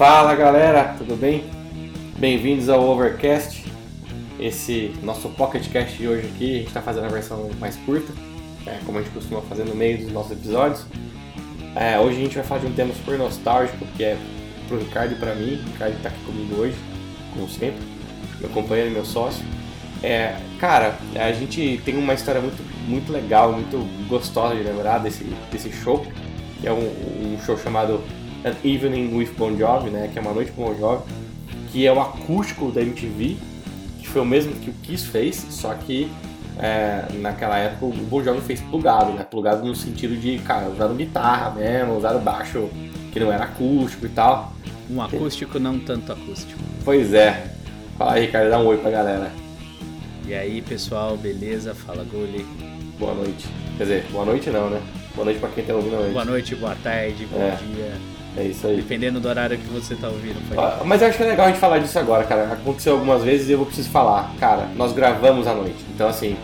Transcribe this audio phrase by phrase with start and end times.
[0.00, 1.44] Fala galera, tudo bem?
[2.16, 3.70] Bem-vindos ao Overcast,
[4.38, 6.54] esse nosso PocketCast de hoje aqui.
[6.54, 8.10] A gente está fazendo a versão mais curta,
[8.64, 10.86] é, como a gente costuma fazer no meio dos nossos episódios.
[11.76, 14.16] É, hoje a gente vai falar de um tema super nostálgico que é
[14.68, 15.60] pro Ricardo e para mim.
[15.62, 16.78] O Ricardo está aqui comigo hoje,
[17.34, 17.82] como sempre,
[18.40, 19.44] meu companheiro e meu sócio.
[20.02, 23.76] É, cara, a gente tem uma história muito, muito legal, muito
[24.08, 26.06] gostosa de lembrar desse, desse show,
[26.58, 28.02] que é um, um show chamado
[28.44, 31.02] An Evening with Bon Jovi, né, que é uma noite com Bon Jovi,
[31.70, 33.36] que é um acústico da MTV,
[34.00, 36.10] que foi o mesmo que o Kiss fez, só que
[36.58, 40.94] é, naquela época o Bon Jovi fez plugado, né, plugado no sentido de, cara, usaram
[40.94, 42.68] guitarra mesmo, usaram baixo
[43.12, 44.52] que não era acústico e tal.
[44.88, 46.60] Um acústico não tanto acústico.
[46.84, 47.44] Pois é.
[47.98, 49.30] Fala aí, Ricardo, dá um oi pra galera.
[50.26, 51.74] E aí, pessoal, beleza?
[51.74, 52.44] Fala, Goli.
[52.98, 53.46] Boa noite.
[53.76, 54.80] Quer dizer, boa noite não, né?
[55.14, 56.12] Boa noite pra quem tá ouvindo hoje.
[56.12, 57.56] Boa noite, boa tarde, bom É.
[57.56, 57.92] dia.
[58.36, 58.76] É isso aí.
[58.76, 60.36] Dependendo do horário que você tá ouvindo.
[60.56, 62.52] Ah, Mas eu acho que é legal a gente falar disso agora, cara.
[62.52, 64.32] Aconteceu algumas vezes e eu preciso falar.
[64.38, 65.84] Cara, nós gravamos à noite.
[65.94, 66.36] Então, assim,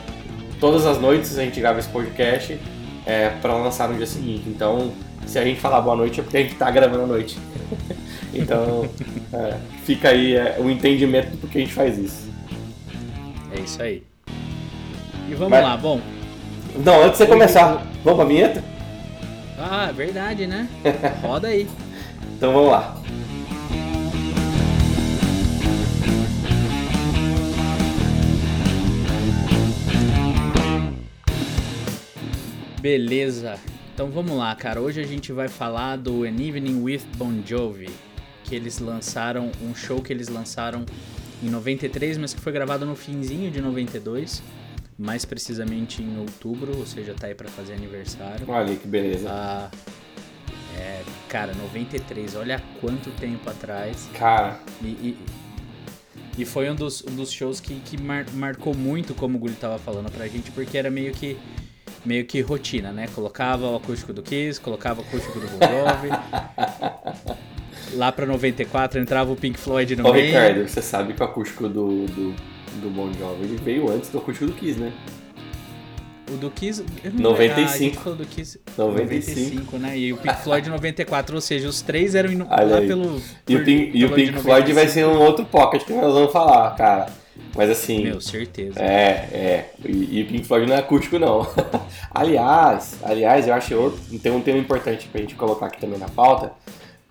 [0.58, 2.58] todas as noites a gente grava esse podcast
[3.04, 4.44] é, pra lançar no dia seguinte.
[4.48, 4.92] Então,
[5.26, 7.38] se a gente falar boa noite é porque a gente tá gravando à noite.
[8.34, 8.88] então,
[9.32, 12.28] é, fica aí é, o entendimento do porquê a gente faz isso.
[13.56, 14.02] É isso aí.
[15.28, 15.62] E vamos Vai.
[15.62, 16.00] lá, bom.
[16.84, 18.62] Não, antes de você começar, vamos pra vinheta?
[19.58, 20.68] Ah, verdade, né?
[21.22, 21.66] Roda aí.
[22.36, 23.02] Então vamos lá.
[32.78, 33.58] Beleza.
[33.94, 34.82] Então vamos lá, cara.
[34.82, 37.88] Hoje a gente vai falar do An Evening with Bon Jovi,
[38.44, 40.84] que eles lançaram, um show que eles lançaram
[41.42, 44.42] em 93, mas que foi gravado no finzinho de 92,
[44.98, 48.44] mais precisamente em outubro, ou seja, tá aí pra fazer aniversário.
[48.46, 49.26] Olha que beleza.
[49.30, 49.70] Ah,
[50.76, 54.08] é, cara, 93, olha quanto tempo atrás.
[54.14, 55.18] Cara, E, e,
[56.38, 59.54] e foi um dos, um dos shows que, que mar- marcou muito, como o Gulli
[59.54, 61.36] tava falando pra gente, porque era meio que
[62.04, 63.08] meio que rotina, né?
[63.12, 66.10] Colocava o acústico do Kiss, colocava o acústico do Bon Jovi.
[67.94, 70.26] Lá pra 94 entrava o Pink Floyd no ô meio.
[70.26, 72.32] Ricardo, você sabe que o acústico do, do,
[72.80, 74.92] do Bon Jovi ele veio antes do acústico do Kiss, né?
[76.28, 76.84] O do Kiss...
[77.04, 77.60] eu não- 95.
[77.68, 78.60] Ah, a gente falou do Kiss...
[78.76, 79.36] 95.
[79.36, 79.98] 95, né?
[79.98, 82.86] E o Pink Floyd 94, ou seja, os três eram in- Olha lá aí.
[82.88, 83.20] pelo...
[83.48, 84.90] E o Pink, e o Pink Floyd vai 95.
[84.92, 87.06] ser um outro pocket que nós vamos falar, cara.
[87.54, 88.02] Mas assim.
[88.04, 88.80] Meu, certeza.
[88.80, 89.70] É, é.
[89.84, 91.46] E, e o Pink Floyd não é acústico, não.
[92.12, 96.08] aliás, aliás, eu acho outro, tem um tema importante pra gente colocar aqui também na
[96.08, 96.52] pauta,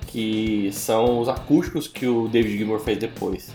[0.08, 3.50] que são os acústicos que o David Gilmour fez depois.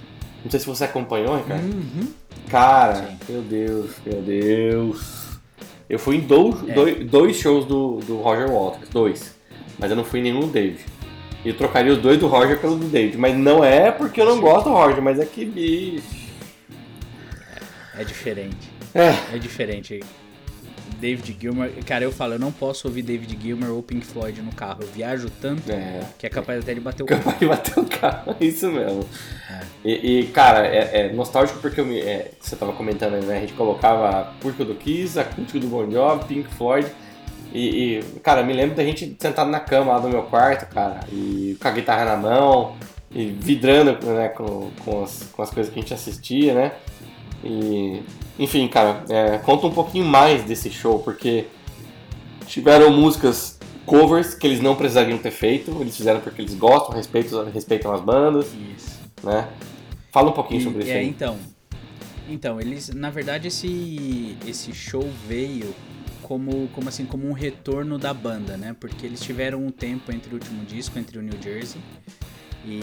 [0.45, 1.65] Não sei se você acompanhou, Ricardo.
[1.65, 2.09] Uhum.
[2.49, 3.19] Cara, Sim.
[3.29, 5.20] meu Deus, meu Deus.
[5.91, 6.73] Eu fui em dois, É.
[6.73, 9.35] dois, dois shows do, do Roger Waters, dois.
[9.79, 10.79] Mas eu não fui em nenhum do David.
[11.45, 13.19] E eu trocaria os dois do Roger pelo do David.
[13.19, 14.41] Mas não é porque eu não Sim.
[14.41, 16.07] gosto do Roger, mas é que bicho.
[17.99, 18.71] É diferente.
[18.95, 20.01] É, É diferente.
[21.01, 24.53] David Gilmour, cara, eu falo, eu não posso ouvir David Gilmour ou Pink Floyd no
[24.53, 24.83] carro.
[24.83, 26.03] Eu viajo tanto é.
[26.19, 27.23] que é capaz até de bater o carro.
[27.23, 29.09] Capaz de bater o carro, isso mesmo.
[29.51, 29.61] É.
[29.85, 33.39] E, e, cara, é, é nostálgico porque eu me, é, você tava comentando aí, né?
[33.39, 36.87] A gente colocava acústico do Kiss, acústico do Bon Jovi, Pink Floyd.
[37.53, 41.01] E, e, cara, me lembro da gente sentado na cama lá do meu quarto, cara,
[41.11, 42.77] e com a guitarra na mão,
[43.11, 46.73] e vidrando né, com, com, as, com as coisas que a gente assistia, né?
[47.43, 48.03] E,
[48.39, 51.47] enfim, cara, é, conta um pouquinho mais desse show, porque
[52.47, 57.45] tiveram músicas covers que eles não precisariam ter feito, eles fizeram porque eles gostam, respeitam,
[57.51, 58.47] respeitam as bandas,
[58.77, 58.99] Isso.
[59.23, 59.49] né?
[60.13, 61.09] Fala um pouquinho E- sobre isso é, aí.
[61.09, 61.39] então.
[62.29, 65.75] Então, eles, na verdade, esse esse show veio
[66.23, 68.75] como como assim, como um retorno da banda, né?
[68.79, 71.81] Porque eles tiveram um tempo entre o último disco, entre o New Jersey
[72.65, 72.81] e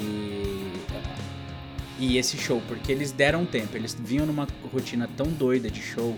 [2.00, 6.16] e esse show, porque eles deram tempo, eles vinham numa rotina tão doida de show,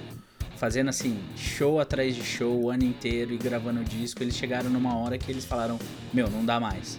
[0.57, 4.97] fazendo assim, show atrás de show o ano inteiro e gravando disco, eles chegaram numa
[4.97, 5.79] hora que eles falaram,
[6.13, 6.97] meu, não dá mais.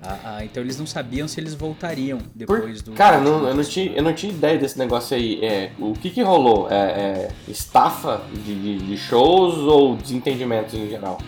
[0.00, 2.92] Ah, ah, então eles não sabiam se eles voltariam Por- depois do.
[2.92, 5.44] Cara, não- eu, não tinha, eu não tinha ideia desse negócio aí.
[5.44, 6.70] É, o que que rolou?
[6.70, 11.18] É, é estafa de, de- de shows ou desentendimentos em geral?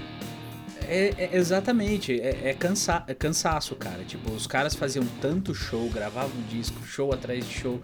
[0.91, 4.03] É, é- exatamente, é, é, cansa, é cansaço, cara.
[4.05, 7.81] Tipo, os caras faziam tanto show, gravavam disco, show atrás de show.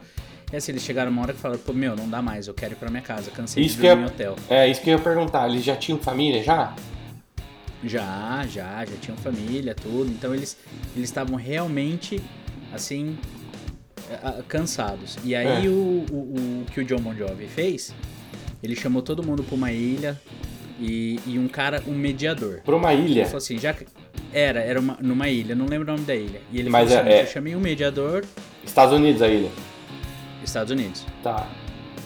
[0.52, 2.72] E assim, eles chegaram uma hora que falaram, pô, meu, não dá mais, eu quero
[2.72, 4.36] ir pra minha casa, cansei Isso de dormir é- em hotel.
[4.48, 5.48] É, isso que eu ia perguntar.
[5.48, 6.74] Eles já tinham família já?
[7.84, 10.10] Já, já, já tinham família, tudo.
[10.10, 10.56] Então eles
[10.96, 12.20] eles estavam realmente,
[12.72, 13.16] assim,
[14.48, 15.16] cansados.
[15.24, 15.68] E aí É.
[15.68, 17.94] o, o, o que o John Bon Jovi fez,
[18.62, 20.20] ele chamou todo mundo pra uma ilha
[20.80, 22.60] e, e um cara, um mediador.
[22.64, 23.24] Pra uma Ele ilha.
[23.26, 23.86] falou assim, já que,
[24.32, 26.40] Era, era uma, numa ilha, não lembro o nome da ilha.
[26.52, 28.24] E ele Mas falou assim, é- é- eu chamei um mediador,
[28.64, 29.50] Estados Unidos a ilha.
[30.44, 31.06] Estados Unidos.
[31.22, 31.48] Tá.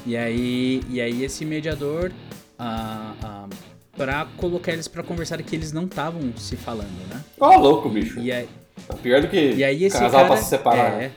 [0.07, 2.11] E aí, e aí esse mediador,
[2.59, 3.49] ah, ah,
[3.97, 7.23] pra colocar eles pra conversar que eles não estavam se falando, né?
[7.39, 8.19] Ó, louco, bicho.
[8.21, 8.49] E aí,
[8.87, 10.27] Tá Pior do que e aí esse casal cara...
[10.29, 10.93] pra se separar.
[10.97, 11.11] né?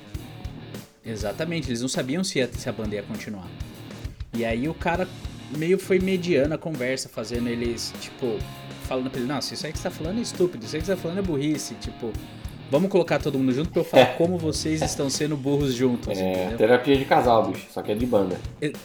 [1.06, 3.48] É, exatamente, eles não sabiam se, ia- se a banda ia continuar.
[4.34, 5.08] E aí o cara
[5.58, 8.38] meio foi mediando a conversa, fazendo eles, tipo,
[8.84, 10.86] falando pra ele, nossa, isso aí que você tá falando é estúpido, isso aí que
[10.86, 12.12] você tá falando é burrice, tipo...
[12.72, 16.32] Vamos colocar todo mundo junto pra eu falar como vocês estão sendo burros juntos, É,
[16.32, 16.58] entendeu?
[16.58, 17.68] terapia de casal, bicho.
[17.72, 18.36] Só que é de banda.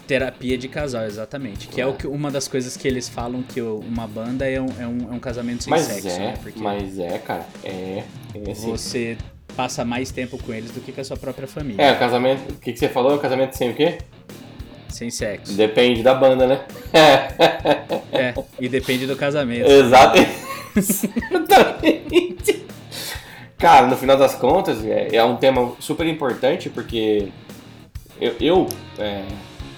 [0.06, 1.68] Terapia de casal, exatamente.
[1.68, 1.86] Que é, É.
[1.86, 5.12] o que, uma das coisas que eles falam que uma banda é um, é um,
[5.12, 6.34] é um casamento sem mas sexo, é, né?
[6.42, 7.46] Porque mas é, cara.
[7.64, 8.02] É.
[8.34, 8.68] É assim.
[8.70, 9.16] você
[9.56, 11.80] passa mais tempo com eles do que com a sua própria família.
[11.82, 12.52] É, o casamento.
[12.52, 13.14] O que, que você falou?
[13.14, 13.98] O casamento sem o quê?
[14.88, 15.52] Sem sexo.
[15.54, 16.60] Depende da banda, né?
[18.10, 19.70] É, e depende do casamento.
[19.70, 20.18] Exato.
[20.74, 22.66] Exatamente.
[23.58, 27.28] Cara, no final das contas, é, é um tema super importante porque
[28.20, 28.66] eu, eu,
[28.98, 29.24] é,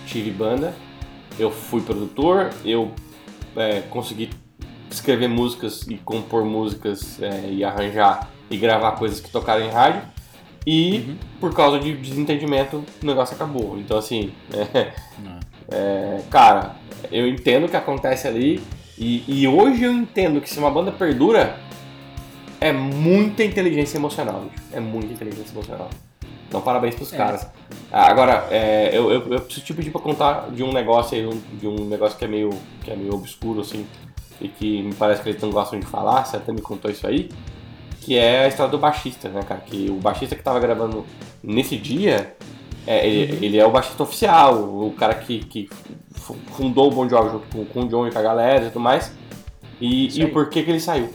[0.07, 0.75] tive banda,
[1.39, 2.93] eu fui produtor, eu
[3.57, 4.31] é, consegui
[4.91, 10.03] escrever músicas e compor músicas é, e arranjar e gravar coisas que tocaram em rádio.
[10.67, 11.17] E Uhum.
[11.41, 13.79] por causa de desentendimento, o negócio acabou.
[13.79, 14.93] Então, assim, é,
[15.71, 16.77] é, cara,
[17.11, 18.63] eu entendo o que acontece ali
[18.99, 21.57] e, e hoje eu entendo que se uma banda perdura,
[22.61, 24.45] é muita inteligência emocional.
[24.73, 25.89] É muita inteligência emocional.
[26.47, 27.17] Então, parabéns pros É.
[27.17, 27.47] caras.
[27.91, 31.41] Ah, Agora, é, eu, eu, eu preciso te pedir pra contar de um negócio aí,
[31.59, 32.51] de um negócio que é meio,
[32.85, 33.87] que é meio obscuro, assim,
[34.41, 37.07] e que me parece que eles não gostam de falar, você até me contou isso
[37.07, 37.29] aí,
[38.01, 39.61] que é a história do baixista, né, cara?
[39.61, 41.05] Que o baixista que tava gravando
[41.43, 42.35] nesse dia,
[42.87, 44.55] é, ele, ele é o baixista oficial,
[44.87, 45.69] o cara que, que
[46.13, 48.69] fu- fundou o Bon Jovi junto com, com o John e com a galera e
[48.69, 49.13] tudo mais.
[49.81, 50.33] E, e o aí.
[50.33, 51.11] porquê que ele saiu.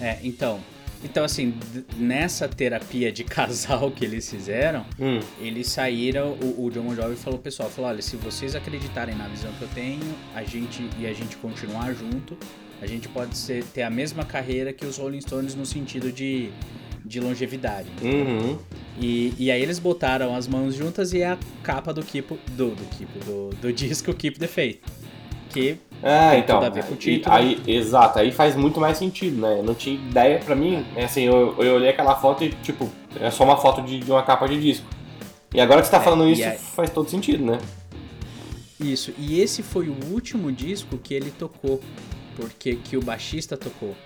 [0.00, 0.58] É, então.
[1.02, 1.54] Então, assim,
[1.96, 7.16] nessa terapia de casal que eles fizeram, Hum, eles saíram, o, o John Bon Jovi
[7.16, 11.06] falou, pessoal, falou, olha, se vocês acreditarem na visão que eu tenho, a gente e
[11.06, 12.36] a gente continuar junto,
[12.80, 16.50] a gente pode ser, ter a mesma carreira que os Rolling Stones no sentido de,
[17.04, 17.88] de longevidade.
[18.02, 18.58] uhum.
[18.98, 22.70] E, e aí eles botaram as mãos juntas e é a capa do Keep, do,
[22.74, 24.80] do, Keep, do, do disco Keep the Faith.
[25.48, 26.56] Que É, Tem então.
[26.60, 27.34] tudo a ver com o título.
[27.34, 29.58] Aí, exato, aí faz muito mais sentido, né?
[29.58, 32.88] Eu não tinha ideia, pra mim, é assim, eu, eu olhei aquela foto e, tipo,
[33.18, 34.86] é só uma foto de, de uma capa de disco.
[35.52, 37.58] E agora que você tá É, falando isso, aí- faz todo sentido, né?
[38.78, 41.80] Isso, e esse foi o último disco que ele tocou,
[42.36, 43.96] porque que o baixista tocou.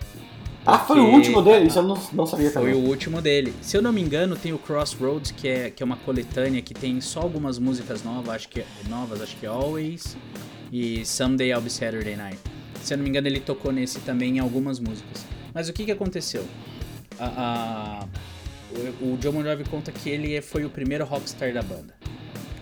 [0.66, 1.66] Ah, foi o último dele?
[1.66, 2.74] Isso eu não, não sabia Foi também.
[2.82, 3.52] o último dele.
[3.60, 6.72] Se eu não me engano, tem o Crossroads, que é, que é uma coletânea que
[6.72, 10.16] tem só algumas músicas novas, acho que novas, acho que é Always
[10.72, 12.38] e Someday I'll Be Saturday Night.
[12.82, 15.26] Se eu não me engano, ele tocou nesse também em algumas músicas.
[15.52, 16.46] Mas o que que aconteceu?
[17.18, 18.08] A- a-
[19.02, 21.94] o, o John Bon Jovi conta que ele foi o primeiro rockstar da banda.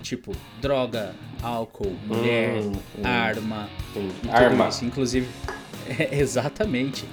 [0.02, 3.02] Tipo, droga, álcool, mulher, Hum, hum.
[3.06, 4.68] arma, e Arma.
[4.68, 4.84] isso.
[4.84, 5.28] Inclusive,
[5.88, 7.04] é, exatamente.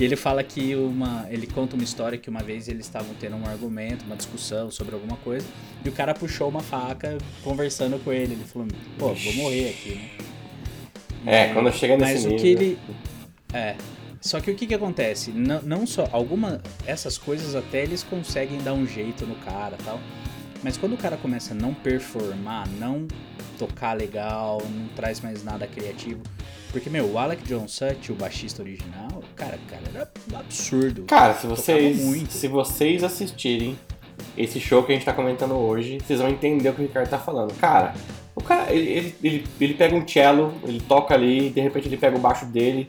[0.00, 1.26] E ele fala que uma.
[1.28, 4.94] Ele conta uma história que uma vez eles estavam tendo um argumento, uma discussão sobre
[4.94, 5.46] alguma coisa,
[5.84, 8.34] e o cara puxou uma faca conversando com ele.
[8.34, 8.68] Ele falou,
[8.98, 10.10] pô, vou morrer aqui, né?
[11.26, 12.40] É, quando chega nesse Mas o nível.
[12.42, 12.78] que ele.
[13.52, 13.74] É.
[14.20, 15.30] Só que o que que acontece?
[15.32, 16.08] Não, não só.
[16.12, 16.60] Alguma.
[16.86, 20.00] Essas coisas até eles conseguem dar um jeito no cara tal.
[20.62, 23.06] Mas quando o cara começa a não performar, não
[23.58, 26.20] tocar legal, não traz mais nada criativo.
[26.70, 31.04] Porque, meu, o Alec John Sutt, o baixista original, cara, cara era absurdo.
[31.04, 31.98] Cara, se vocês,
[32.30, 33.78] se vocês assistirem
[34.36, 37.08] esse show que a gente tá comentando hoje, vocês vão entender o que o Ricardo
[37.08, 37.54] tá falando.
[37.54, 37.94] Cara,
[38.34, 42.16] o cara, ele, ele, ele, pega um cello, ele toca ali, de repente ele pega
[42.16, 42.86] o baixo dele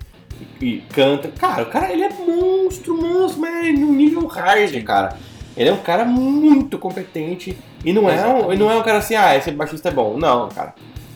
[0.62, 1.30] e, e canta.
[1.30, 5.18] Cara, o cara, ele é monstro, monstro, mas é num nível hard, cara.
[5.60, 9.14] Ele é um cara muito competente e não é, um, não é um cara assim,
[9.14, 10.18] ah, esse baixista é bom.
[10.18, 10.74] Não, cara.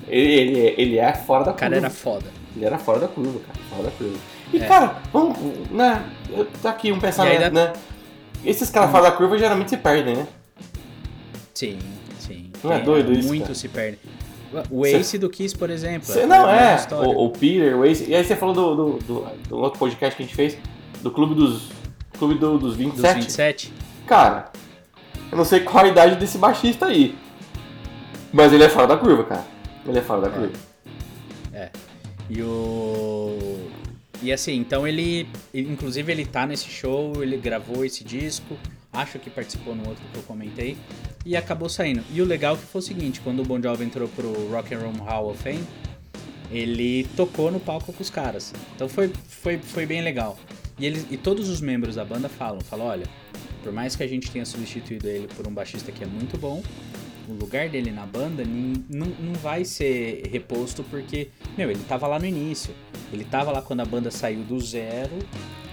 [0.08, 1.86] Ele, ele, ele é fora da O cara curva.
[1.88, 2.26] era foda.
[2.56, 3.60] Ele era fora da curva, cara.
[3.70, 4.18] Fora da curva.
[4.52, 4.68] E, É.
[4.68, 5.38] cara, vamos,
[5.72, 6.04] né?
[6.62, 7.72] Tá aqui um pensamento, E aí né?
[8.46, 10.28] Esses caras fora da curva geralmente se perdem, né?
[11.54, 11.80] Sim,
[12.20, 12.52] sim.
[12.64, 13.98] Não é Tem- doido isso, Muito se perde.
[14.70, 16.06] O Cê- Ace do Kiss, por exemplo.
[16.06, 16.78] Cê- foi não, é.
[16.92, 18.06] O, o Peter, o Ace.
[18.10, 20.58] E aí você falou do, do, do- do outro podcast que a gente fez,
[21.02, 21.70] do Clube dos.
[22.20, 23.02] Clube do- dos 27.
[23.16, 23.74] Dos 27.
[24.08, 24.52] Cara,
[25.32, 27.16] eu não sei qual a idade desse baixista aí.
[28.32, 29.46] Mas ele é fora da curva, cara.
[29.86, 30.52] Ele é fora da curva.
[32.30, 33.70] E o.
[34.22, 35.28] E assim, então ele.
[35.54, 38.58] ele- Inclusive ele tá nesse show, ele gravou esse disco,
[38.92, 40.78] acho que participou no outro que eu comentei,
[41.26, 42.02] e acabou saindo.
[42.12, 44.80] E o legal que foi o seguinte, quando o Bon Jovi entrou pro Rock and
[44.80, 45.64] Roll Hall of Fame,
[46.50, 48.54] ele tocou no palco com os caras.
[48.76, 50.38] Então foi, foi, foi bem legal.
[50.80, 53.06] E, eles, e todos os membros da banda falam, falam, olha,
[53.63, 56.62] por mais que a gente tenha substituído ele por um baixista que é muito bom,
[57.27, 62.20] o lugar dele na banda não, não vai ser reposto porque, meu, ele tava lá
[62.20, 62.74] no início.
[63.12, 65.17] Ele tava lá quando a banda saiu do zero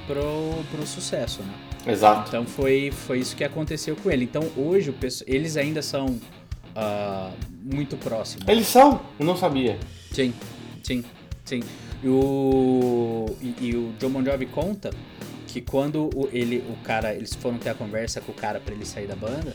[0.07, 0.23] pro,
[0.71, 1.55] pro sucesso, né?
[1.87, 2.29] Exato.
[2.29, 4.25] Então foi, foi isso que aconteceu com ele.
[4.25, 4.95] Então hoje o
[5.27, 7.33] eles ainda são uh,
[7.63, 8.47] muito próximos.
[8.47, 9.01] Eles são?
[9.19, 9.79] Eu não sabia.
[10.13, 10.33] Sim,
[10.83, 11.05] sim,
[11.45, 11.61] sim.
[12.03, 14.91] E o, e, e o John Bon Jovi conta
[15.51, 18.75] que quando o, ele, o cara, eles foram ter a conversa com o cara para
[18.75, 19.55] ele sair da banda,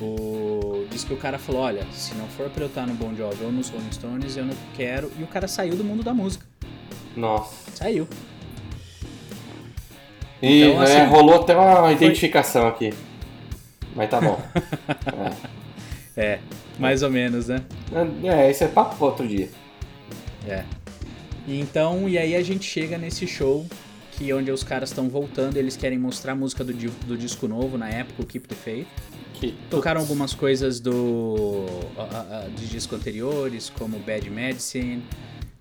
[0.00, 3.14] o, diz que o cara falou, olha, se não for pra eu estar no Bon
[3.14, 5.12] Jovi ou nos Rolling Stones, eu não quero.
[5.18, 6.46] E o cara saiu do mundo da música.
[7.14, 7.70] Nossa.
[7.74, 8.08] Saiu.
[10.40, 11.92] E então, assim, é, rolou até uma foi...
[11.92, 12.94] identificação aqui.
[13.94, 14.40] Mas tá bom.
[16.16, 16.22] é.
[16.24, 16.38] é,
[16.78, 17.62] mais ou menos, né?
[18.24, 19.50] É, é, isso é papo pro outro dia.
[20.48, 20.64] É.
[21.46, 23.66] Então, e aí a gente chega nesse show
[24.20, 27.78] que onde os caras estão voltando, eles querem mostrar a música do, do disco novo
[27.78, 28.86] na época, o Keep the Faith.
[29.32, 29.54] Que...
[29.70, 35.02] Tocaram algumas coisas do uh, uh, de discos anteriores, como Bad Medicine,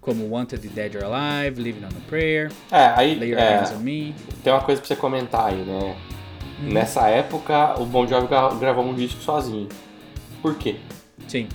[0.01, 3.71] como Wanted Dead or Alive, Living on a Prayer, é, aí, Lay Your é, Hands
[3.71, 4.13] on Me.
[4.43, 5.95] Tem uma coisa pra você comentar aí, né?
[6.61, 6.73] Hum.
[6.73, 8.27] Nessa época, o Bon Jovi
[8.59, 9.69] gravou um disco sozinho.
[10.41, 10.75] Por quê?
[11.29, 11.47] Sim.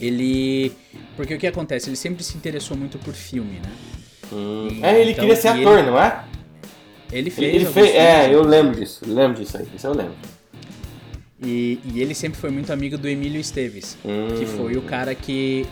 [0.00, 0.72] Ele...
[1.16, 1.90] Porque o que acontece?
[1.90, 3.70] Ele sempre se interessou muito por filme, né?
[4.32, 4.68] Hum.
[4.82, 5.90] É, ele então, queria ser ator, ele...
[5.90, 6.24] não é?
[7.12, 7.54] Ele fez.
[7.54, 10.14] Ele fez, é, eu lembro disso, lembro disso aí, isso eu lembro.
[11.44, 14.28] E, e, ele sempre foi muito amigo do Emílio Esteves, hum.
[14.38, 15.66] que foi o cara que,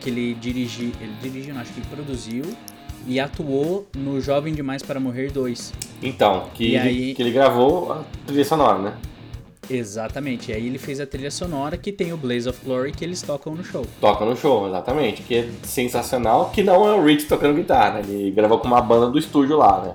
[0.00, 2.44] que ele dirigiu, ele dirigiu, acho que ele produziu
[3.06, 5.72] e atuou no Jovem Demais para Morrer 2.
[6.02, 7.14] Então, que, ele, aí...
[7.14, 8.94] que ele gravou a trilha sonora, né?
[9.74, 13.04] Exatamente, e aí ele fez a trilha sonora que tem o Blaze of Glory que
[13.04, 13.86] eles tocam no show.
[14.00, 18.04] Tocam no show, exatamente, que é sensacional, que não é o Rich tocando guitarra, né?
[18.08, 19.94] Ele gravou com uma banda do estúdio lá, né?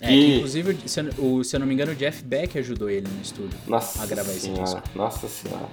[0.00, 3.06] É, que, inclusive, se eu, se eu não me engano, o Jeff Beck ajudou ele
[3.06, 4.90] no estúdio nossa a gravar senhora, esse disco.
[4.94, 5.68] Nossa senhora.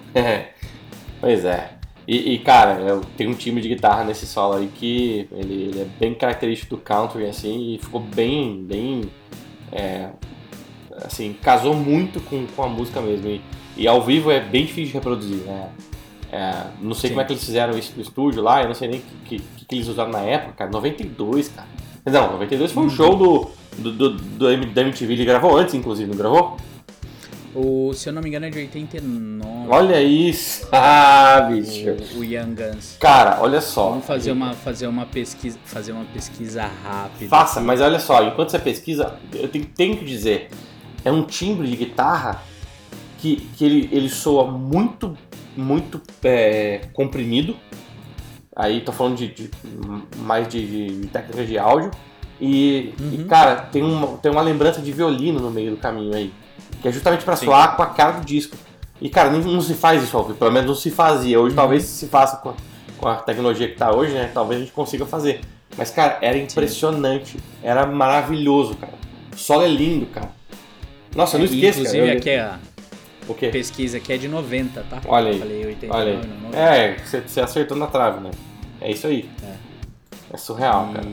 [1.20, 1.82] pois é.
[2.08, 5.82] E, e, cara, eu tenho um time de guitarra nesse solo aí que ele, ele,
[5.82, 9.10] é bem característico do country, assim, e ficou bem, bem.
[9.72, 10.10] É,
[11.06, 13.28] assim, casou muito com, com a música mesmo.
[13.28, 13.42] E,
[13.78, 15.70] e ao vivo é bem difícil de reproduzir, né?
[16.32, 17.16] É, não sei Sim.
[17.16, 19.40] como é que eles fizeram isso no estúdio lá, eu não sei nem o que,
[19.40, 20.72] que, que, eles usaram na época, cara.
[20.72, 21.68] 92, cara.
[22.06, 22.92] Não, 92 foi um uhum.
[22.92, 26.58] show do, do, do, do, da MTV, ele gravou antes, inclusive, não gravou?
[27.54, 29.68] O, se eu não me engano, é de 89.
[29.70, 30.68] Olha isso!
[30.72, 31.98] Ah, bicho!
[32.16, 32.98] O, o Young Guns.
[33.00, 33.90] Cara, olha só.
[33.90, 37.30] Vamos fazer uma, fazer uma pesquisa fazer uma pesquisa rápida.
[37.30, 40.50] Faça, mas olha só, enquanto você pesquisa, eu tenho, tenho que dizer,
[41.04, 42.44] é um timbre de guitarra
[43.18, 45.18] que, que ele, ele soa muito,
[45.56, 47.56] muito é, comprimido.
[48.56, 49.50] Aí tô falando de, de
[50.18, 51.92] mais de, de técnica de áudio
[52.42, 53.14] e, uhum.
[53.14, 56.34] e, cara, tem uma, tem uma lembrança de violino no meio do caminho aí.
[56.82, 58.58] Que é justamente para soar com a cara do disco.
[59.00, 61.40] E, cara, não, não se faz isso ao vivo, pelo menos não se fazia.
[61.40, 61.56] Hoje uhum.
[61.56, 62.54] talvez se faça com a,
[62.98, 64.32] com a tecnologia que tá hoje, né?
[64.34, 65.42] Talvez a gente consiga fazer.
[65.78, 67.34] Mas, cara, era impressionante.
[67.34, 67.44] Sim.
[67.62, 68.94] Era maravilhoso, cara.
[69.32, 70.32] O solo é lindo, cara.
[71.16, 72.18] Nossa, eu não esqueço, Inclusive, cara.
[72.18, 72.60] aqui é a
[73.28, 73.50] o quê?
[73.50, 75.02] pesquisa aqui é de 90, tá?
[75.08, 75.36] Olha aí.
[75.36, 76.28] Eu falei 89, olha aí.
[76.28, 76.58] 90.
[76.58, 78.32] É, você, você acertou na trave, né?
[78.80, 79.30] É isso aí.
[79.44, 80.94] É, é surreal, e...
[80.94, 81.08] cara.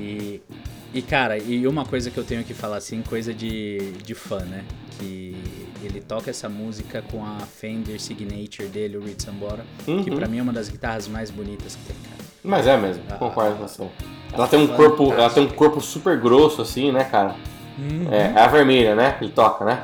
[0.95, 4.38] E cara, e uma coisa que eu tenho que falar assim, coisa de, de fã,
[4.38, 4.64] né?
[4.99, 5.37] Que
[5.83, 10.02] ele toca essa música com a Fender Signature dele, o Reed Sambora, uhum.
[10.02, 12.25] que pra mim é uma das guitarras mais bonitas que tem, cara.
[12.43, 13.87] Mas é mesmo, ah, concordo com você.
[14.33, 17.37] Ela tem um corpo, ela tem um corpo super grosso assim, né, cara?
[17.78, 18.12] Uhum.
[18.12, 19.12] É, é, a vermelha, né?
[19.12, 19.82] Que ele toca, né?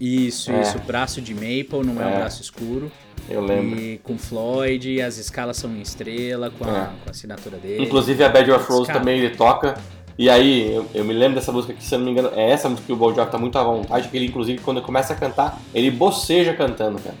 [0.00, 0.62] Isso, é.
[0.62, 0.78] isso.
[0.80, 2.90] Braço de maple, não é, é um braço escuro.
[3.28, 3.78] Eu lembro.
[3.78, 6.84] E com Floyd, as escalas são em estrela, com a, é.
[7.02, 7.84] com a assinatura dele.
[7.84, 9.74] Inclusive a Bad of Rose também ele toca.
[10.18, 12.50] E aí, eu, eu, me lembro dessa música que, se eu não me engano, é
[12.50, 15.12] essa música que o Bon Jovi tá muito à vontade, que ele, inclusive, quando começa
[15.12, 17.16] a cantar, ele boceja cantando, cara.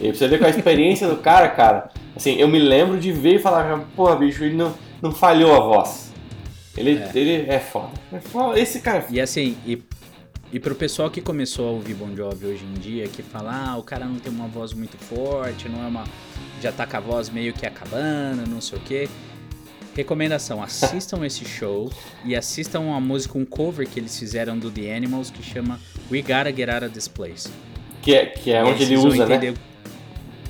[0.00, 3.34] E você vê com a experiência do cara, cara, assim, eu me lembro de ver
[3.34, 6.13] e falar, pô, bicho, ele não, não falhou a voz.
[6.76, 7.92] Ele é, ele é foda.
[8.12, 8.58] É foda.
[8.58, 9.14] Esse cara é foda.
[9.14, 9.82] E assim, e,
[10.52, 13.76] e pro pessoal que começou a ouvir Bon Jovi hoje em dia, que fala, ah,
[13.76, 16.04] o cara não tem uma voz muito forte, não é uma.
[16.60, 19.08] Já tá com a voz meio que acabando, não sei o quê.
[19.94, 21.90] Recomendação: assistam esse show
[22.24, 25.78] e assistam uma música, um cover que eles fizeram do The Animals que chama
[26.10, 27.48] We Gotta Get Out of This Place.
[28.02, 29.54] Que é, que é onde ele usa, né?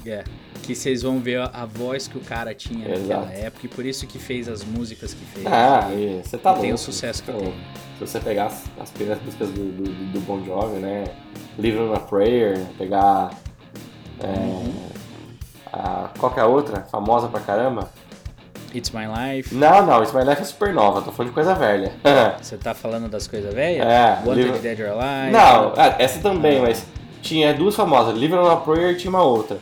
[0.06, 0.25] É,
[0.62, 3.20] que vocês vão ver a, voz que o cara tinha Exato.
[3.20, 5.46] naquela época e por isso que fez as músicas que fez.
[5.46, 5.88] Ah,
[6.23, 7.54] você tá Tem o sucesso que tem.
[7.99, 11.04] Se você pegar as, as primeiras músicas do, do, do Bon Jovi, né?
[11.58, 13.30] Living on a Prayer, pegar.
[14.20, 14.75] É, uhum.
[15.73, 16.82] a, qual que é a outra?
[16.82, 17.90] Famosa pra caramba?
[18.75, 19.54] It's My Life.
[19.54, 21.92] Não, não, It's My Life é super nova, tô falando de coisa velha.
[22.42, 23.87] Você tá falando das coisas velhas?
[23.87, 25.32] É, Wanted Live- Dead or Alive?
[25.32, 26.84] Não, ah, essa também, mas
[27.23, 29.58] tinha duas famosas, Living on a Prayer e tinha uma outra.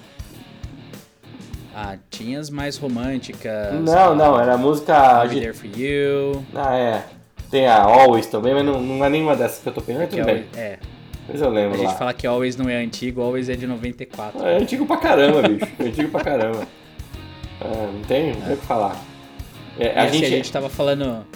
[1.94, 3.74] Ah, tinha as mais românticas.
[3.80, 4.96] Não, não, era música.
[5.20, 6.44] Agi- There For You.
[6.54, 7.04] Ah, é.
[7.50, 10.16] Tem a Always também, mas não, não é nenhuma dessas que eu tô pensando, que
[10.16, 10.44] tudo bem.
[10.56, 10.78] É,
[11.28, 11.94] Mas eu a lembro gente lá.
[11.94, 14.42] fala que Always não é antigo, Always é de 94.
[14.46, 15.70] É antigo pra caramba, bicho.
[15.78, 16.66] É antigo pra caramba.
[17.60, 18.96] É, não tem, não tem o que falar.
[19.78, 21.26] É, a, assim, gente, a gente tava falando.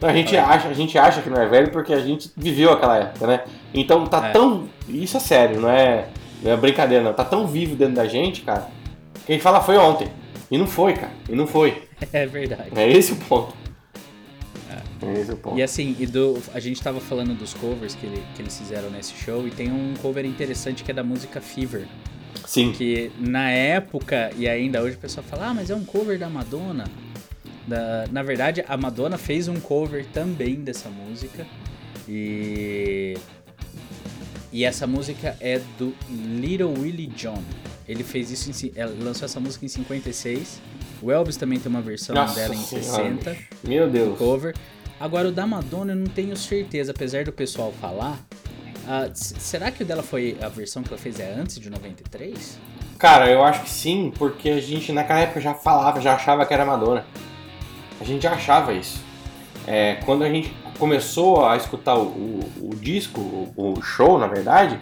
[0.00, 2.96] a, gente acha, a gente acha que não é velho porque a gente viveu aquela
[2.98, 3.40] época, né?
[3.72, 4.30] Então tá É.
[4.32, 4.68] tão.
[4.88, 6.06] Isso é sério, não é,
[6.42, 7.12] não é brincadeira, não.
[7.12, 8.68] Tá tão vivo dentro da gente, cara,
[9.26, 10.08] que a gente fala foi ontem.
[10.50, 11.12] E não foi, cara.
[11.28, 11.82] E não foi.
[12.12, 12.70] É verdade.
[12.76, 13.54] É esse o ponto.
[15.02, 15.56] É esse o ponto.
[15.58, 18.90] E assim, e do, a gente tava falando dos covers que, ele- que eles fizeram
[18.90, 21.86] nesse show e tem um cover interessante que é da música Fever.
[22.46, 22.72] Sim.
[22.72, 26.28] Que na época, e ainda hoje o pessoal fala, ah, mas é um cover da
[26.28, 26.84] Madonna.
[27.66, 31.46] Da, na verdade, a Madonna fez um cover também dessa música.
[32.08, 33.16] E.
[34.52, 37.42] E essa música é do Little Willie John.
[37.88, 40.60] Ele fez isso, em, ela lançou essa música em 56.
[41.02, 43.48] O Elvis também tem uma versão Nossa dela em Senhora, 60 bicho.
[43.62, 44.16] Meu Deus.
[44.18, 44.54] cover.
[44.98, 48.18] Agora o da Madonna eu não tenho certeza, apesar do pessoal falar.
[49.10, 52.58] s- será que o dela foi a versão que ela fez é antes de 93?
[52.98, 56.54] Cara, eu acho que sim, porque a gente naquela época já falava, já achava que
[56.54, 57.04] era Madonna.
[58.00, 58.98] A gente já achava isso.
[59.66, 64.26] É, quando a gente começou a escutar o, o- o disco, o, o show, na
[64.26, 64.78] verdade,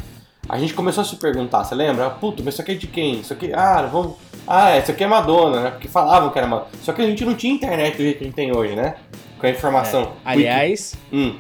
[0.52, 2.11] a gente começou a se perguntar, você lembra?
[2.11, 3.21] Puta, mas isso aqui é de quem?
[3.21, 4.16] Isso aqui, ah, vamos.
[4.47, 5.71] Ah, isso aqui é Madonna, né?
[5.71, 6.68] Porque falavam que era Madonna.
[6.82, 8.97] Só que a gente não tinha internet do jeito que a gente tem hoje, né?
[9.38, 10.02] Com a informação.
[10.02, 10.06] É.
[10.26, 11.35] Aliás, Hum,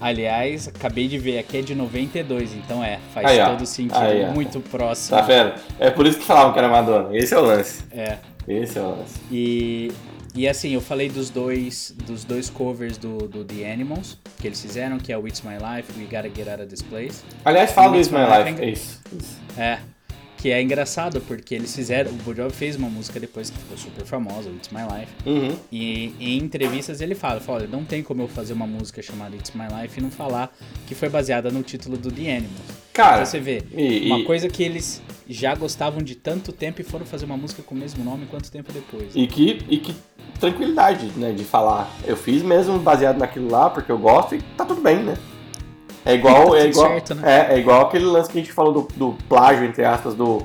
[0.00, 4.24] aliás, acabei de ver, aqui é de 92, então é, faz Aí, todo sentido, Aí,
[4.32, 5.16] muito próximo.
[5.18, 5.52] tá vendo?
[5.78, 7.14] É por isso que falavam que era Madonna.
[7.14, 7.84] Esse é o lance.
[7.92, 8.16] É.
[8.46, 9.20] Esse é o lance.
[9.30, 9.92] E,
[10.42, 14.60] e assim, eu falei dos dois, dos dois covers do, do The Animals que eles
[14.60, 17.22] fizeram, que é o It's My Life, We Gotta Get Out of This Place.
[17.44, 18.62] Aliás, fala do It's My My Life.
[18.62, 19.00] É isso.
[19.18, 19.38] isso.
[19.56, 19.78] É.
[20.36, 22.12] Que é engraçado, porque eles fizeram.
[22.12, 25.12] O Bon Jovi fez uma música depois que ficou super famosa, It's My Life.
[25.26, 25.56] Uhum.
[25.72, 29.34] E em entrevistas ele fala, fala, olha, não tem como eu fazer uma música chamada
[29.34, 32.60] It's My Life e não falar que foi baseada no título do The Animals.
[32.92, 36.80] Cara, Então você vê, e- uma e- coisa que eles já gostavam de tanto tempo
[36.80, 39.12] e foram fazer uma música com o mesmo nome quanto tempo depois.
[39.14, 39.94] E que, e que
[40.40, 41.90] tranquilidade, né, de falar.
[42.04, 45.18] Eu fiz mesmo baseado naquilo lá, porque eu gosto e tá tudo bem, né?
[46.04, 47.46] É igual, Tá é igual, certo, né?
[47.50, 50.42] é, é igual aquele lance que a gente falou do, do plágio, entre aspas, do,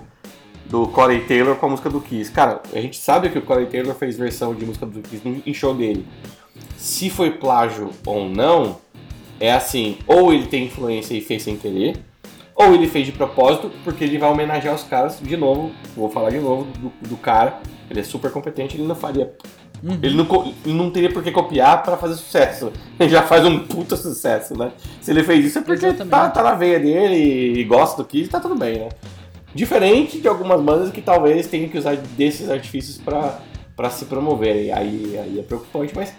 [0.66, 2.32] do Corey Taylor com a música do Kiss.
[2.32, 5.54] Cara, a gente sabe que o Corey Taylor fez versão de música do Kiss em
[5.54, 6.06] show dele.
[6.76, 8.78] Se foi plágio ou não,
[9.40, 11.98] é assim, ou ele tem influência e fez sem querer,
[12.56, 15.72] ou ele fez de propósito, porque ele vai homenagear os caras de novo.
[15.96, 17.60] Vou falar de novo do, do cara.
[17.90, 19.34] Ele é super competente, ele não faria.
[19.84, 20.00] Uhum.
[20.02, 22.72] Ele, não, ele não teria por que copiar pra fazer sucesso.
[23.00, 24.72] Ele já faz um puta sucesso, né?
[25.02, 26.10] Se ele fez isso é porque Exatamente.
[26.10, 28.90] tá, tá na veia dele e gosta do Kiss, tá tudo bem, né?
[29.54, 33.40] Diferente de algumas bandas que talvez tenham que usar desses artifícios pra,
[33.76, 34.72] pra se promoverem.
[34.72, 36.14] Aí, aí é preocupante, mas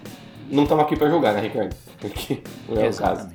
[0.51, 1.75] não estamos aqui pra julgar, né, Ricardo?
[1.99, 3.29] Porque não é o caso.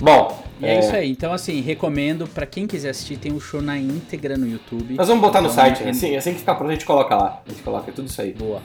[0.00, 1.10] Bom, E é, isso aí.
[1.10, 4.94] Então, assim, recomendo pra quem quiser assistir, tem o show na íntegra no YouTube.
[4.94, 7.14] Nós vamos botar no Então, site, en- assim, assim que ficar pronto a gente coloca
[7.16, 7.42] lá.
[7.46, 8.32] A gente coloca tudo isso aí.
[8.32, 8.60] Boa.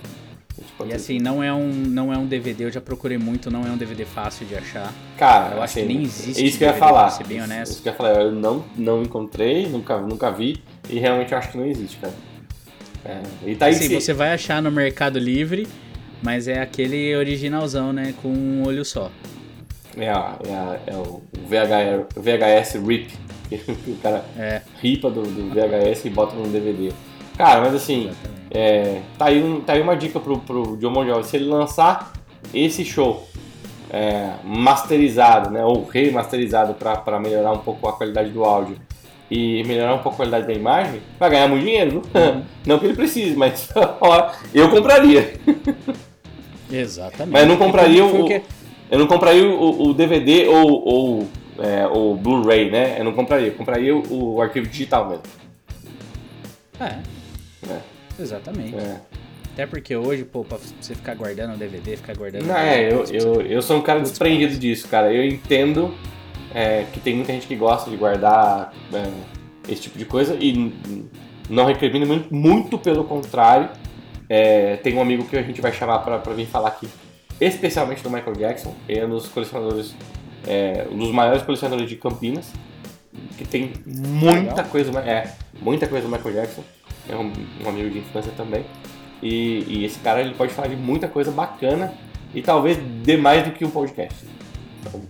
[0.88, 3.70] E assim, não é um, não é um DVD, eu já procurei muito, não é
[3.70, 4.94] um DVD fácil de achar.
[5.18, 7.02] Cara, eu acho assim, que nem existe É isso que eu ia falar.
[7.04, 7.72] pra ser bem honesto.
[7.74, 8.22] Isso que eu ia falar.
[8.22, 10.62] Eu não, não encontrei, nunca, nunca vi.
[10.90, 12.14] E realmente eu acho que não existe, cara.
[13.06, 15.68] É, e tá aí Assim, se- você vai achar no Mercado Livre,
[16.22, 18.14] mas é aquele originalzão, né?
[18.22, 19.12] Com um olho só.
[19.98, 23.12] É, a- é, a- é o VHS, VHS RIP.
[23.88, 26.92] O cara É, ripa do, do VHS e bota num DVD.
[27.38, 28.10] Cara, mas assim,
[28.50, 31.24] é, tá, aí um- tá aí uma dica pro, pro John Bon Jovi.
[31.28, 32.14] Se ele lançar
[32.54, 33.28] esse show
[33.92, 38.76] é, masterizado, né, ou remasterizado para melhorar um pouco a qualidade do áudio
[39.30, 42.02] e melhorar um pouco a qualidade da imagem, vai ganhar muito dinheiro?
[42.14, 42.44] Uhum.
[42.66, 43.70] Não que ele precise, mas
[44.02, 45.34] ó, eu compraria.
[46.72, 47.32] Exatamente.
[47.34, 48.42] Mas não compraria o, que-
[48.94, 51.28] eu não compraria o, o DVD ou, ou
[51.58, 53.00] é, o Blu-ray, né?
[53.00, 55.24] Eu não compraria, eu compraria o, o arquivo digital mesmo.
[56.80, 57.00] É,
[57.68, 57.82] É,
[58.20, 58.76] exatamente.
[58.76, 59.00] é.
[59.52, 62.46] Até porque hoje, pô, pra você ficar guardando o DVD, ficar guardando.
[62.46, 65.12] Não, é, eu, eu, eu sou um cara desprendido disso, cara.
[65.12, 65.92] Eu entendo
[66.54, 69.12] é, que tem muita gente que gosta de guardar é,
[69.72, 70.72] esse tipo de coisa e
[71.50, 73.70] não recrimino muito, muito pelo contrário.
[74.30, 76.88] É, tem um amigo que a gente vai chamar pra, pra vir falar aqui,
[77.40, 79.96] especialmente do Michael Jackson, ele é um dos colecionadores,
[80.48, 82.52] é, um dos maiores colecionadores de Campinas,
[83.38, 84.66] que tem muita Legal.
[84.66, 86.64] coisa, é, muita coisa do Michael Jackson.
[87.10, 88.66] É um, um amigo de infância também.
[89.22, 91.94] E, e, esse cara ele pode falar de muita coisa bacana
[92.34, 94.26] e talvez dê mais do que um podcast.
[94.80, 95.02] Então...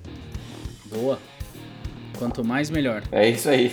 [0.86, 1.20] Boa.
[2.18, 3.04] Quanto mais, melhor.
[3.12, 3.72] É isso aí.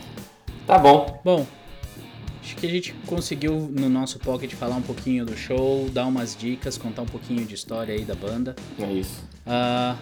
[0.66, 1.20] tá bom.
[1.22, 1.46] Bom,
[2.46, 6.36] acho que a gente conseguiu no nosso pocket falar um pouquinho do show, dar umas
[6.36, 8.54] dicas, contar um pouquinho de história aí da banda.
[8.78, 9.28] É isso.
[9.44, 9.98] Uh,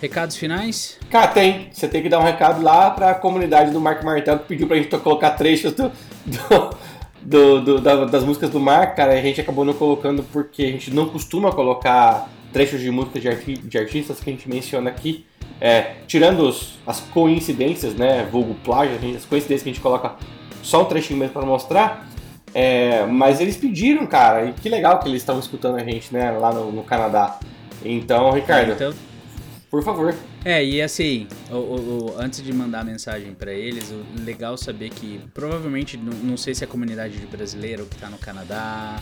[0.00, 0.98] recados finais?
[1.10, 1.68] Cara, tem.
[1.70, 4.78] Você tem que dar um recado lá pra comunidade do Marco Martel que pediu pra
[4.78, 5.92] gente colocar trechos do,
[6.24, 6.76] do
[7.22, 10.70] do, do da, das músicas do Mark, cara, a gente acabou não colocando porque a
[10.70, 14.88] gente não costuma colocar trechos de músicas de, arti de artistas que a gente menciona
[14.88, 15.26] aqui.
[15.60, 20.16] É, tirando os, as coincidências, né, vulgo plágio, as coincidências que a gente coloca
[20.62, 22.08] só um trechinho mesmo para mostrar.
[22.52, 26.32] É, mas eles pediram, cara, e que legal que eles estão escutando a gente, né,
[26.32, 27.38] lá no, no Canadá.
[27.84, 28.92] Então, Ricardo, então,
[29.70, 30.14] por favor.
[30.44, 34.56] É, e assim, o, o, o, antes de mandar a mensagem para eles, o legal
[34.56, 38.18] saber que provavelmente, não, não sei se é a comunidade de brasileiro que tá no
[38.18, 38.96] Canadá,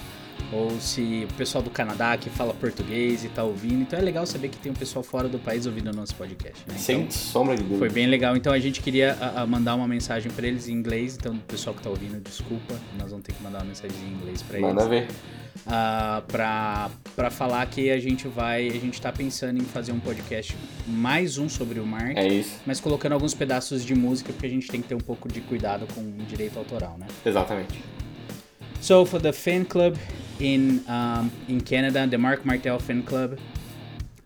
[0.53, 3.83] ou se o pessoal do Canadá que fala português e tá ouvindo.
[3.83, 6.59] Então é legal saber que tem um pessoal fora do país ouvindo o nosso podcast,
[6.67, 6.75] né?
[6.75, 7.79] Então, Sem sombra de dúvida.
[7.79, 8.37] Foi bem legal.
[8.37, 11.17] Então a gente queria a, a mandar uma mensagem para eles em inglês.
[11.17, 14.15] Então, o pessoal que tá ouvindo, desculpa, nós vamos ter que mandar uma mensagem em
[14.15, 14.69] inglês para eles.
[14.69, 15.09] Manda ver
[15.67, 20.57] uh, para falar que a gente vai, a gente está pensando em fazer um podcast
[20.87, 22.61] mais um sobre o Mark, é isso.
[22.67, 25.41] mas colocando alguns pedaços de música porque a gente tem que ter um pouco de
[25.41, 27.07] cuidado com o direito autoral, né?
[27.25, 27.83] Exatamente.
[28.81, 29.97] So for the fan club
[30.41, 33.39] in um, in Canada, the Mark Martel fan club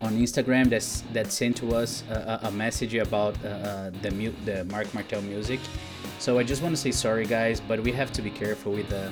[0.01, 4.09] on Instagram that's that sent to us a, a message about uh, uh, the
[4.45, 5.59] the Mark Martel music.
[6.19, 8.89] So I just want to say sorry, guys, but we have to be careful with
[8.89, 9.11] the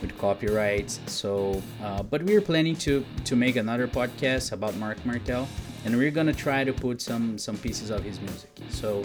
[0.00, 1.00] with copyrights.
[1.06, 5.48] So, uh, but we're planning to to make another podcast about Mark Martel,
[5.84, 8.50] and we're gonna try to put some some pieces of his music.
[8.70, 9.04] So,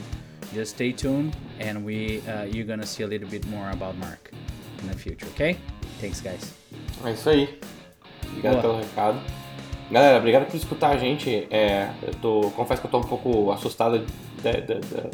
[0.54, 4.32] just stay tuned, and we uh, you're gonna see a little bit more about Mark
[4.80, 5.28] in the future.
[5.28, 5.58] Okay?
[6.00, 6.61] Thanks, guys.
[7.06, 7.60] É isso aí.
[8.30, 8.62] Obrigado Boa.
[8.62, 9.20] pelo recado.
[9.92, 11.48] Galera, obrigado por escutar a gente.
[11.52, 14.06] É, eu tô, confesso que eu tô um pouco assustado de,
[14.42, 15.10] de, de,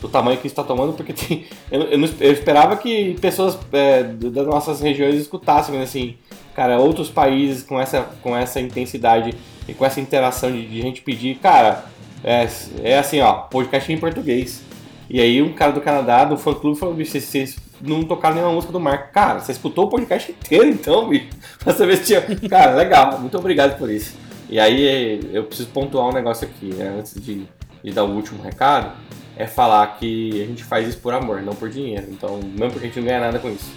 [0.00, 4.46] do tamanho que está tomando, porque tem, eu, eu, eu, esperava que pessoas é, das
[4.46, 6.16] nossas regiões escutassem, mas assim,
[6.54, 9.34] cara, outros países com essa, com essa intensidade
[9.66, 11.86] e com essa interação de, de gente pedir, cara,
[12.22, 12.46] é,
[12.82, 14.62] é assim, ó, podcast em português.
[15.08, 18.72] E aí um cara do Canadá, do fã clube, falou, vocês não tocaram nenhuma música
[18.72, 19.12] do Marco.
[19.12, 21.28] Cara, você escutou o podcast inteiro então, bicho?
[21.58, 22.22] Pra saber se tinha.
[22.48, 24.16] Cara, legal, muito obrigado por isso.
[24.48, 27.46] E aí eu preciso pontuar um negócio aqui, né, antes de,
[27.84, 28.92] de dar o último recado
[29.40, 32.06] é falar que a gente faz isso por amor, não por dinheiro.
[32.10, 33.72] Então, mesmo porque a gente não ganha nada com isso.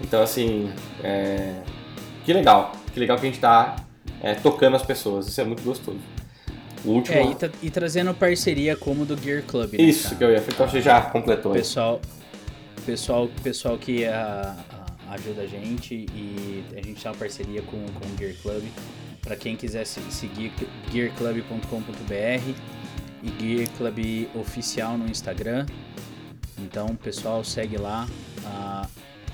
[0.00, 0.70] Então, assim,
[1.02, 1.54] é...
[2.24, 2.72] que legal.
[2.92, 3.76] Que legal que a gente está
[4.20, 5.28] é, tocando as pessoas.
[5.28, 6.00] Isso é muito gostoso.
[6.84, 7.16] O último...
[7.16, 9.74] É, e, tra e trazendo parceria como do Gear Club.
[9.74, 10.16] Né, isso cara?
[10.16, 11.52] que eu ia Então você já completou.
[11.52, 12.00] Pessoal,
[12.86, 14.56] pessoal, pessoal que a,
[15.08, 18.64] a, ajuda a gente e a gente tem uma parceria com, com o Gear Club.
[19.20, 20.52] Para quem quiser seguir,
[20.92, 22.54] gearclub.com.br
[23.24, 25.66] e Gear Club Oficial no Instagram.
[26.58, 28.06] Então, pessoal, segue lá.
[28.44, 28.86] Uh,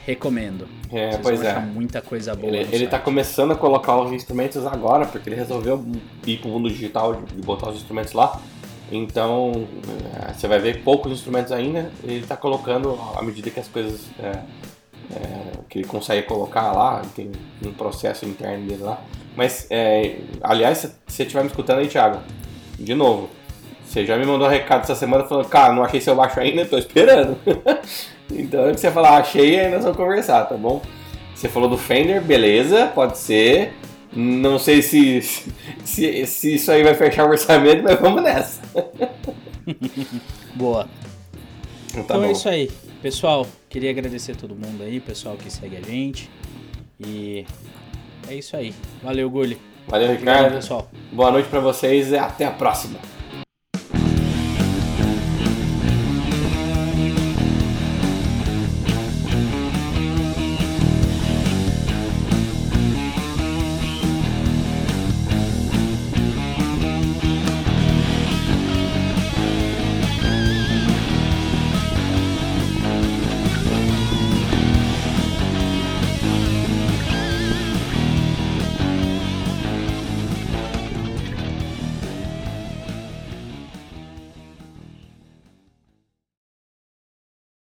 [0.06, 0.66] recomendo.
[0.90, 1.60] É, Vocês pois é.
[1.60, 2.56] muita coisa boa.
[2.56, 5.84] Ele, ele tá começando a colocar os instrumentos agora, porque ele resolveu
[6.26, 8.40] ir pro mundo digital de botar os instrumentos lá.
[8.92, 9.66] Então,
[10.28, 11.90] é, você vai ver poucos instrumentos ainda.
[12.05, 14.38] Ele tá colocando à medida que as coisas é,
[15.16, 17.33] é, que ele consegue colocar lá, tem
[17.64, 19.00] um processo interno dele lá.
[19.35, 22.20] Mas, é, aliás, se você estiver me escutando aí, Thiago,
[22.78, 23.31] de novo,
[23.83, 26.66] você já me mandou um recado essa semana falando, cara, não achei seu baixo ainda,
[26.66, 27.38] tô esperando.
[28.31, 30.83] então, antes de você falar, achei, aí nós vamos conversar, tá bom?
[31.35, 33.74] Você falou do Fender, beleza, pode ser.
[34.14, 35.22] Não sei se,
[35.85, 38.61] se, se isso aí vai fechar o orçamento, mas vamos nessa.
[40.55, 40.88] Boa.
[41.90, 42.70] Então, tá então é isso aí.
[43.01, 46.31] Pessoal, queria agradecer a todo mundo aí, pessoal que segue a gente.
[47.01, 47.46] E
[48.29, 48.75] é isso aí.
[49.03, 49.59] Valeu, Gulli.
[49.88, 50.29] Valeu, Ricardo.
[50.29, 50.90] Obrigado, pessoal.
[51.11, 52.98] Boa noite para vocês e até a próxima.